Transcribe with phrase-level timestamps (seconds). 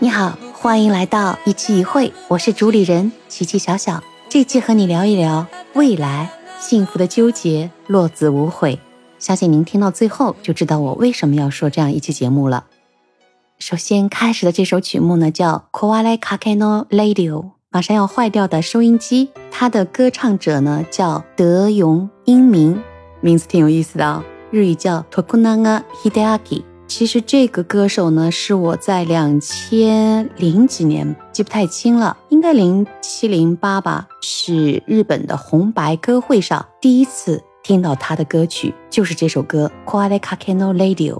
[0.00, 4.02] 你好，欢迎来到一期一会，我是主理人琪琪小小。
[4.28, 8.78] 这期和你聊一聊未来幸福的纠结，落子无悔。
[9.18, 12.64] 相信您听到最后就知道我为什么要说这样一期节目了。
[13.58, 19.30] 首先开始的这首曲目呢，叫《Koala Kakeno Radio》，马上要坏掉的收音机。
[19.50, 22.82] 它的歌唱者呢叫德永英明，
[23.20, 26.64] 名字挺有意思的哦，日语叫 Tokunaga Hideaki。
[26.87, 41.13] 其实这个歌手呢，是我在两千零几年记不太清了，应该零七零八吧，是日本的红白歌会上第一次听到他的歌曲，就是这首歌《Koala Kakeno Radio》。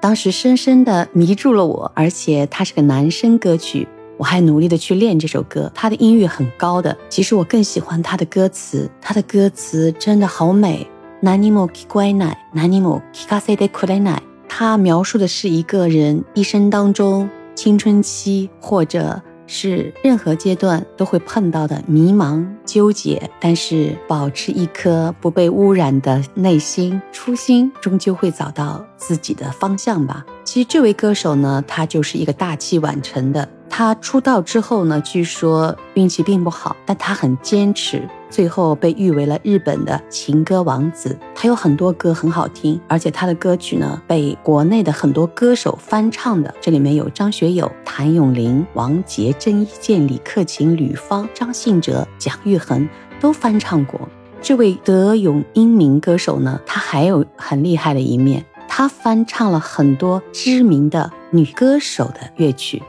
[0.00, 3.88] 当时深深的迷住了我，而且它是个男声歌曲，
[4.18, 5.70] 我还努力的去练这首歌。
[5.74, 10.86] 他的音域很高的，其实我更喜欢他的歌词，他的歌词真的好美。
[11.24, 14.22] 何も聞こえない、何も聞かせてくれない。
[14.47, 19.21] 他描述的是一个人一生当中青春期或者。
[19.49, 30.25] 是任何阶段都会碰到的迷茫、纠结，但是保持一颗不被污染的内心，初心终究会找到自己的方向吧。
[30.43, 33.47] 其实这位歌手呢，他就是一个大器晚成的。
[33.69, 41.17] 他出道之后呢，据说运气并不好，但他很坚持，最后被誉为了日本的情歌王子。
[41.33, 46.53] 他有很多歌很好听，而且他的歌曲呢，被国内的很多歌手翻唱的。
[46.59, 52.87] 这里面有张学友、谭咏麟、王杰、郑伊健、李克勤、吕方、张信哲、蒋玉菡
[53.19, 53.99] 都翻唱过。
[54.41, 62.83] 这位德永英明歌手呢，他还有很厉害的一面，他翻唱了很多知名的女歌手的乐曲。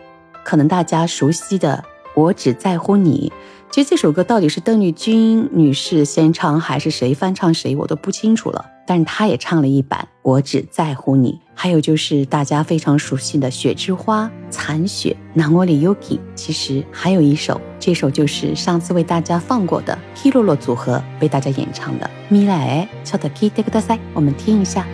[0.45, 1.83] 可能大家熟悉的
[2.21, 3.33] 《我只在乎你》，
[3.72, 8.64] 其实这首歌到底是邓丽君女士先唱还是谁翻唱谁，我都不清楚了。
[8.86, 11.32] 但是她也唱了一版《我只在乎你》。
[11.56, 24.86] 还有就是大家非常熟悉的《雪之花》《残雪》《南 a Yuki》，其实还有一首，这首就是上次为大家放过的 Kiroro 组合为大家演唱的《米莱乔的 Kite ください》，我们听一下。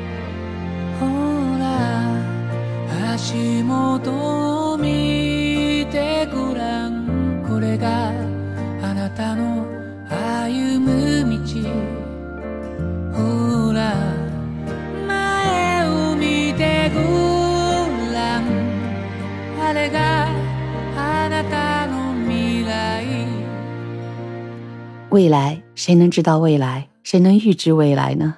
[25.15, 26.89] 未来，谁能知道未来？
[27.05, 28.35] 谁能预知未来呢？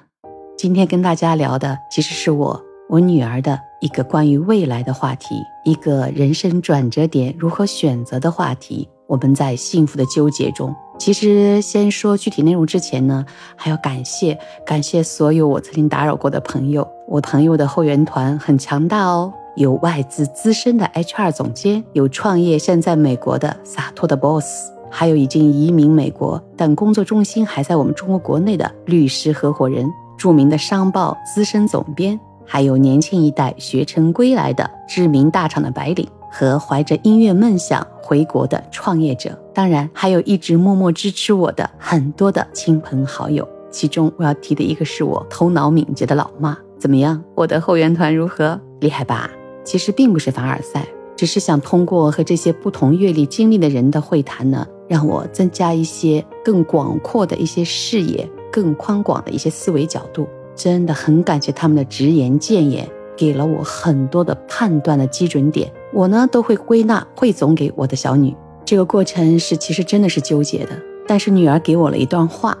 [0.55, 8.87] 今天跟大家聊的，其实是我我女儿的一个关于未来的话题，一个人生转折点如何选择的话题。
[9.07, 16.87] 我们在幸福的纠结中，其实先说具体内容之前呢，还要感谢感谢所有我曾经打扰过的朋友。
[17.07, 24.45] 我朋友的后援团很强大哦，有外资资深的 HR 总监，有创业现在美国的洒脱的 boss，
[24.89, 36.07] 还有已经移民美国但工作重心还在我们中国国内的律师合伙人，著名的商报资深总编，还有年轻一代学成归来的知名大厂的白领。
[36.29, 43.47] 和怀着音乐梦想回国的创业者，当然还有一直默默支持我的很多的亲朋好友。
[43.71, 46.55] 其中我要提的一个是我头脑敏捷的老妈。
[46.77, 48.59] 怎么样，我的后援团如何？
[48.81, 49.31] 厉害吧？
[49.63, 60.27] 其实并不是凡尔赛，只是想通过和这些不同阅历经历的人的会谈呢，让我增加一些更广阔的一些视野，更宽广的一些思维角度。
[60.55, 62.87] 真的很感谢他们的直言谏言。
[63.15, 68.31] 给了我很多的判断的基准点，我呢都会归纳汇总给我的小女。
[68.63, 72.55] 这个过程是其实真的是纠结的，但是女儿给我了一段话：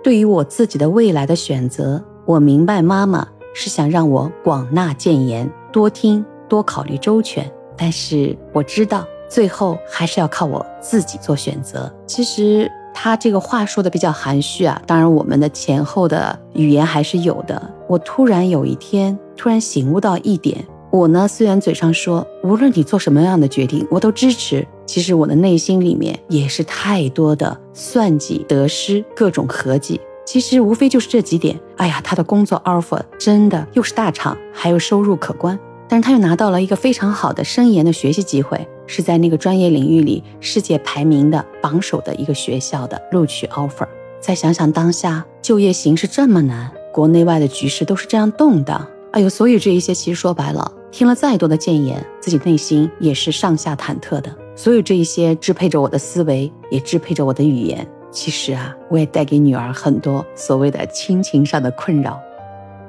[0.00, 7.50] 对于我自己的未来的选择，我明白妈妈是想让我广纳谏言，多听多考虑周全。
[7.76, 11.92] 但是我知道最后还是要靠我自己做选择。
[12.06, 12.70] 其实。
[13.00, 17.62] 他这个话说的比较含蓄啊，当然我们的前后的语言还是有的。
[17.86, 30.00] 我突然有一天突然醒悟到一点，我呢虽然嘴上说无论你做什么样的决定我都支持，其实我的内心里面也是太多的算计、得失、各种合计。
[30.26, 31.56] 其实无非就是这几点。
[31.76, 35.56] 哎呀，他的工作 offer 真的又是大厂，还有收入可观。
[35.86, 43.86] 但是他又拿到了一个非常好的深研的学习机会，是在那个专业领域里世界排名的榜首的一个学校的录取 offer。
[44.20, 54.34] 再想想当下就业形势这么难，国内外的局势都是这样动荡，哎呦，所以这一些其实说白了，听了再多的谏言，自己内心也是上下忐忑的。
[54.56, 57.86] 所有这一些支配着我的思维，也支配着我的语言。
[58.10, 62.18] 其实啊，我也带给女儿很多所谓的亲情上的困扰，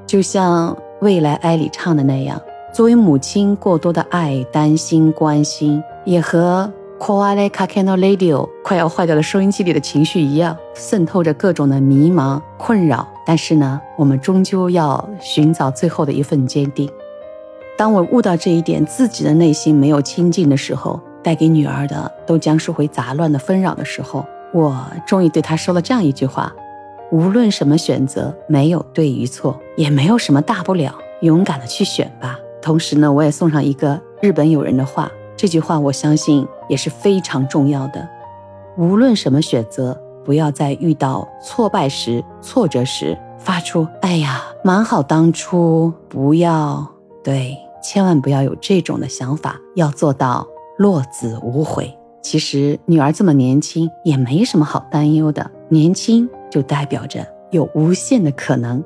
[0.08, 2.42] 就像未来艾里唱的那样。
[2.72, 13.08] 作为母亲过多的爱、担心、关心，也和 Quale Cacano Radio 快要坏掉的收音机里的情绪一样，渗透着各种的迷茫、困扰。
[13.26, 16.90] 但是呢，我们终究要寻找最后的一份坚定。
[17.76, 26.54] 当我悟到这一点，自己的内心没有清净的时候，带给女儿的都将是会杂乱的纷扰的时候，我终于对她说了这样一句话：
[27.12, 32.38] 无论什么选择，没有对与错，也没有什么大不了，勇敢的去选吧。
[32.70, 38.08] 同时呢，我也送上一个日本友人的话，这句话我相信也是非常重要的。
[38.78, 46.88] 无论什么选择，不要在遇到挫败时、挫折时发出“哎呀，蛮好当初”，不要
[47.24, 47.58] 对。
[47.82, 50.46] 千万不要有这种的想法，要做到
[50.78, 51.92] 落子无悔。
[52.22, 55.50] 其实女儿这么年轻，也没什么好担忧的。
[55.70, 58.84] 年轻就代表着有无限的可能，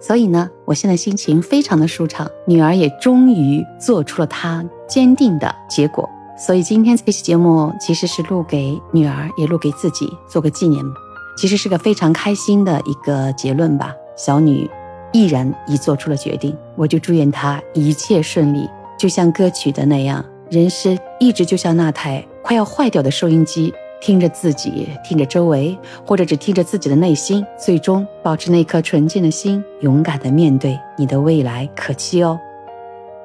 [0.00, 2.28] 所以呢，我现在心情非常的舒畅。
[2.46, 6.08] 女儿也终于做出了她坚定的结果。
[6.36, 10.82] 所以今天这期节目其实是录给女儿，也录给自己，做个纪念。
[11.36, 14.68] 其实是个非常开心的一个结论吧，小女。
[15.12, 32.40] 毅然已做出了决定，我就祝愿她一切顺利，就像歌曲的那样，人生一直就像那台快要坏掉的收音机，听着自己，听着周围，或者只听着自己的内心，最终保持那颗纯净的心，勇敢的面对你的未来，可期哦。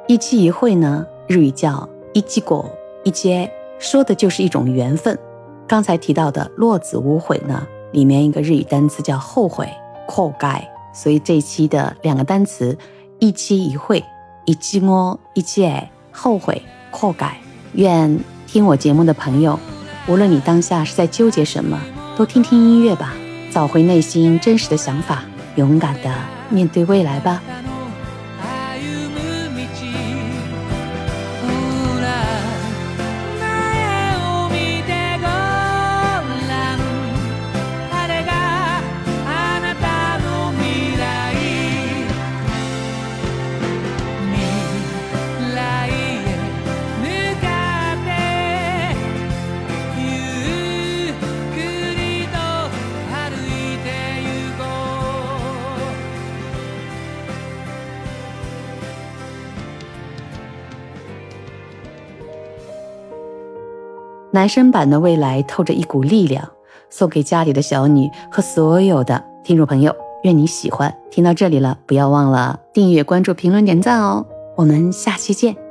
[0.07, 2.69] 一期一会呢，日语叫一期果
[3.03, 3.49] 一期，
[3.79, 5.17] 说的就是一种缘分。
[5.65, 9.67] 刚才提到的落子无悔呢，里面一个日语单词叫后悔，
[10.07, 10.69] 后改。
[10.93, 12.77] 所以这一期的两个单词，
[13.19, 14.03] 一期一会，
[14.45, 15.67] 一期摸，一期，
[16.11, 16.61] 后悔，
[16.91, 17.37] 后改。
[17.73, 19.59] 愿听我节目的朋友，
[20.07, 21.79] 无论你当下是在纠结什么，
[22.15, 23.13] 都听听音乐吧，
[23.51, 25.23] 找回内心真实的想法，
[25.55, 26.13] 勇敢的
[26.49, 27.41] 面对未来吧。
[64.35, 66.45] 男生版的未来透着一股力量，
[66.89, 70.93] 送给家里的小女和所有的听众朋友，愿你喜欢。
[71.09, 74.25] 听到这里了，不要忘了订阅、关注、评论、点赞哦！
[74.57, 75.64] 我们下期见。